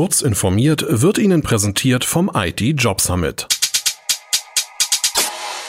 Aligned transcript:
Kurz 0.00 0.22
informiert 0.22 0.86
wird 0.88 1.18
Ihnen 1.18 1.42
präsentiert 1.42 2.06
vom 2.06 2.30
IT 2.34 2.62
Job 2.82 3.02
Summit. 3.02 3.46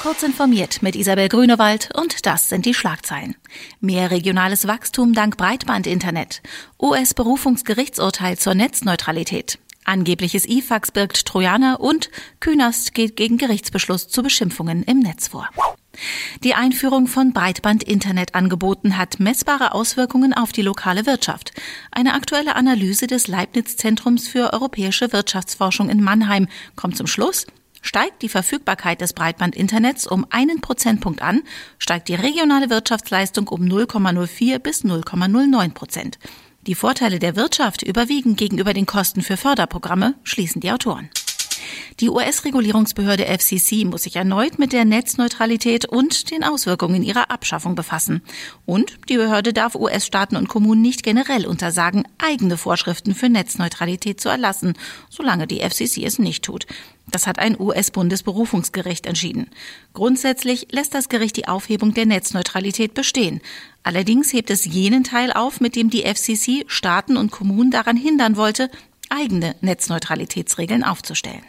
Kurz 0.02 0.24
informiert 0.24 0.82
mit 0.82 0.96
Isabel 0.96 1.28
Grünewald 1.28 1.90
und 1.94 2.26
das 2.26 2.48
sind 2.48 2.66
die 2.66 2.74
Schlagzeilen. 2.74 3.36
Mehr 3.82 4.10
regionales 4.10 4.70
Wachstum 4.70 5.14
dank 5.14 5.36
Breitbandinternet. 5.36 6.42
US-Berufungsgerichtsurteil 6.82 8.38
zur 8.38 8.54
Netzneutralität. 8.54 9.60
Angebliches 9.84 10.48
IFAX 10.48 10.92
birgt 10.92 11.26
Trojaner 11.26 11.82
und 11.82 12.10
Künast 12.40 12.94
geht 12.94 13.18
gegen 13.18 13.38
Gerichtsbeschluss 13.38 14.08
zu 14.08 14.24
Beschimpfungen 14.24 14.84
im 14.84 15.00
Netz 15.00 15.28
vor. 15.28 15.50
Die 16.44 16.56
Einführung 16.56 17.08
von 17.08 17.34
Breitband-Internetangeboten 17.34 18.98
hat 18.98 19.20
messbare 19.20 19.74
Auswirkungen 19.74 20.34
auf 20.34 20.52
die 20.52 20.62
lokale 20.62 21.06
Wirtschaft. 21.06 21.54
Eine 21.92 22.14
aktuelle 22.14 22.56
Analyse 22.56 23.08
des 23.08 23.28
Leibniz-Zentrums 23.28 24.28
für 24.28 24.54
europäische 24.54 25.14
Wirtschaftsforschung 25.14 25.90
in 25.90 26.04
Mannheim 26.04 26.48
kommt 26.76 26.98
zum 26.98 27.08
Schluss, 27.08 27.46
Steigt 27.84 28.22
die 28.22 28.30
Verfügbarkeit 28.30 29.02
des 29.02 29.14
Breitbandinternets 29.14 30.06
um 30.06 30.28
einen 30.30 30.62
Prozentpunkt 30.62 31.22
an, 31.24 31.42
steigt 31.80 32.10
die 32.10 32.16
regionale 32.16 32.70
Wirtschaftsleistung 32.70 33.48
um 33.48 33.62
0,04 33.62 34.60
bis 34.60 34.86
0,09 34.86 35.74
Prozent. 35.74 36.20
Die 36.68 36.76
Vorteile 36.76 37.18
der 37.18 37.36
Wirtschaft 37.36 37.82
überwiegen 37.82 38.36
gegenüber 38.36 38.76
den 38.76 38.86
Kosten 38.86 39.24
für 39.24 39.36
Förderprogramme, 39.36 40.14
schließen 40.24 40.62
die 40.62 40.72
Autoren. 40.72 41.10
Die 42.02 42.10
US-Regulierungsbehörde 42.10 43.28
FCC 43.28 43.86
muss 43.86 44.04
sich 44.04 44.16
erneut 44.16 44.58
mit 44.58 44.74
der 44.74 44.86
Netzneutralität 44.86 45.86
und 45.86 46.32
den 46.32 46.44
Auswirkungen 46.44 47.04
ihrer 47.04 47.30
Abschaffung 47.30 47.76
befassen. 47.76 48.24
Und 48.66 48.98
die 49.08 49.18
Behörde 49.18 49.54
darf 49.54 49.76
US-Staaten 49.76 50.36
und 50.36 50.50
Kommunen 50.50 50.82
nicht 50.82 51.04
generell 51.04 51.46
untersagen, 51.46 52.08
eigene 52.18 52.58
Vorschriften 52.58 53.14
für 53.14 53.30
Netzneutralität 53.30 54.20
zu 54.20 54.30
erlassen, 54.30 54.74
solange 55.12 55.46
die 55.46 55.60
FCC 55.60 56.04
es 56.04 56.18
nicht 56.18 56.44
tut. 56.44 56.66
Das 57.12 57.28
hat 57.28 57.38
ein 57.38 57.60
US-Bundesberufungsgericht 57.60 59.06
entschieden. 59.06 59.52
Grundsätzlich 59.94 60.70
lässt 60.72 60.96
das 60.96 61.08
Gericht 61.08 61.38
die 61.38 61.48
Aufhebung 61.48 61.94
der 61.94 62.08
Netzneutralität 62.08 62.96
bestehen. 62.96 63.42
Allerdings 63.84 64.34
hebt 64.34 64.50
es 64.50 64.66
jenen 64.66 65.04
Teil 65.04 65.32
auf, 65.32 65.62
mit 65.62 65.76
dem 65.76 65.92
die 65.92 66.02
FCC 66.02 66.66
Staaten 66.66 67.16
und 67.16 67.30
Kommunen 67.30 67.70
daran 67.70 67.96
hindern 67.96 68.38
wollte, 68.38 68.72
eigene 69.12 69.56
Netzneutralitätsregeln 69.62 70.84
aufzustellen. 70.84 71.44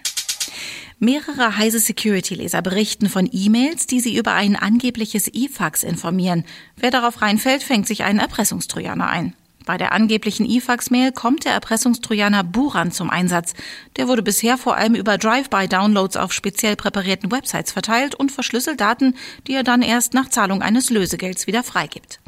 Mehrere 1.05 1.57
Heise 1.57 1.81
Security-Leser 1.81 2.63
berichten 2.63 3.09
von 3.09 3.29
E-Mails, 3.33 3.89
die 3.89 3.99
sie 3.99 4.17
über 4.17 4.35
ein 4.35 4.55
angebliches 4.55 5.27
E-Fax 5.27 5.83
informieren. 5.83 6.45
Wer 6.77 6.93
darauf 6.93 7.23
reinfällt, 7.23 7.65
fängt 7.65 7.89
sich 7.89 8.05
einen 8.05 8.21
Erpressungstrojaner 8.21 9.09
ein. 9.09 9.35
Bei 9.67 9.77
der 9.77 9.91
angeblichen 9.91 10.49
E-Fax-Mail 10.49 11.11
kommt 11.11 11.45
der 11.45 11.55
Erpressungstrojaner 11.55 12.45
Buran 12.45 12.93
zum 12.93 13.11
Einsatz. 13.11 13.55
Der 13.97 14.07
wurde 14.07 14.23
bisher 14.23 14.57
vor 14.57 14.77
allem 14.77 14.95
über 14.95 15.19
Drive-by-Downloads 15.19 16.17
auf 16.17 16.33
speziell 16.33 16.77
präparierten 16.77 17.33
Websites 17.33 17.73
verteilt 17.73 18.15
und 18.15 18.31
verschlüsselt 18.31 18.81
Daten, 18.81 19.17
die 19.49 19.55
er 19.55 19.65
dann 19.65 19.83
erst 19.83 20.15
nach 20.15 20.29
Zahlung 20.29 20.63
eines 20.63 20.89
Lösegelds 20.89 21.49
wieder 21.49 21.65
freigibt. 21.65 22.21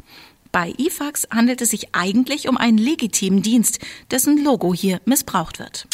Bei 0.51 0.73
eFax 0.77 1.29
handelt 1.31 1.61
es 1.61 1.69
sich 1.69 1.95
eigentlich 1.95 2.49
um 2.49 2.57
einen 2.57 2.77
legitimen 2.77 3.41
Dienst, 3.41 3.79
dessen 4.11 4.43
Logo 4.43 4.73
hier 4.73 4.99
missbraucht 5.05 5.59
wird. 5.59 5.87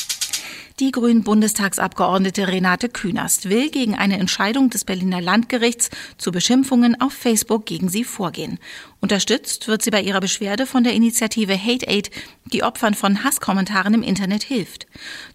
Die 0.82 0.92
grünen 0.92 1.22
Bundestagsabgeordnete 1.22 2.48
Renate 2.48 2.90
Künast 2.90 3.52
will 3.52 3.70
gegen 3.70 3.94
eine 3.94 4.18
Entscheidung 4.18 4.72
des 4.72 4.84
Berliner 4.84 5.22
Landgerichts 5.22 5.92
zu 6.18 6.32
Beschimpfungen 6.32 7.00
auf 7.00 7.14
Facebook 7.14 7.68
gegen 7.68 7.88
sie 7.88 8.04
vorgehen. 8.04 8.58
Unterstützt 9.00 9.68
wird 9.68 9.84
sie 9.84 9.92
bei 9.92 10.02
ihrer 10.02 10.22
Beschwerde 10.22 10.66
von 10.66 10.84
der 10.84 10.94
Initiative 10.94 11.56
Hate 11.56 11.88
Aid, 11.88 12.10
die 12.52 12.64
Opfern 12.64 12.96
von 12.96 13.24
Hasskommentaren 13.24 13.94
im 13.94 14.02
Internet 14.02 14.42
hilft. 14.42 14.88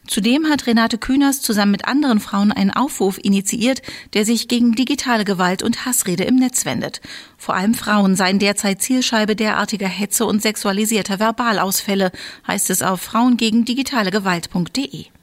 Zudem 0.08 0.46
hat 0.46 0.66
Renate 0.66 0.98
Künast 0.98 1.44
zusammen 1.44 1.70
mit 1.70 1.86
anderen 1.86 2.18
Frauen 2.18 2.50
einen 2.50 2.72
Aufruf 2.72 3.16
initiiert, 3.22 3.82
der 4.14 4.24
sich 4.24 4.48
gegen 4.48 4.72
digitale 4.72 5.24
Gewalt 5.24 5.62
und 5.62 5.86
Hassrede 5.86 6.24
im 6.24 6.34
Netz 6.34 6.64
wendet. 6.64 7.00
Vor 7.38 7.54
allem 7.54 7.74
Frauen 7.74 8.16
seien 8.16 8.40
derzeit 8.40 8.82
Zielscheibe 8.82 9.36
derartiger 9.36 9.86
Hetze 9.86 10.26
und 10.26 10.42
sexualisierter 10.42 11.18
Verbalausfälle, 11.18 12.10
heißt 12.48 12.68
es 12.70 12.82
auf 12.82 13.00
frauengegendigitalegewalt.de. 13.00 15.15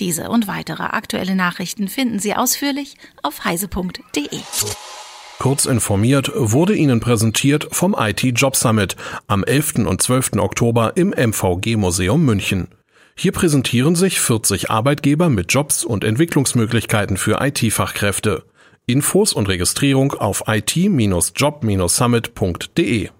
Diese 0.00 0.30
und 0.30 0.46
weitere 0.46 0.82
aktuelle 0.82 1.34
Nachrichten 1.34 1.88
finden 1.88 2.18
Sie 2.18 2.34
ausführlich 2.34 2.96
auf 3.22 3.44
heise.de. 3.44 4.40
Kurz 5.38 5.66
informiert 5.66 6.30
wurde 6.34 6.76
Ihnen 6.76 7.00
präsentiert 7.00 7.68
vom 7.72 7.96
IT 7.98 8.22
Job 8.22 8.54
Summit 8.54 8.94
am 9.26 9.42
11. 9.42 9.86
und 9.86 10.00
12. 10.00 10.34
Oktober 10.38 10.96
im 10.96 11.10
MVG 11.10 11.76
Museum 11.76 12.24
München. 12.24 12.68
Hier 13.16 13.32
präsentieren 13.32 13.96
sich 13.96 14.20
40 14.20 14.70
Arbeitgeber 14.70 15.28
mit 15.28 15.52
Jobs 15.52 15.84
und 15.84 16.04
Entwicklungsmöglichkeiten 16.04 17.16
für 17.16 17.40
IT-Fachkräfte. 17.40 18.44
Infos 18.86 19.32
und 19.32 19.48
Registrierung 19.48 20.12
auf 20.12 20.44
it-job-summit.de. 20.46 23.10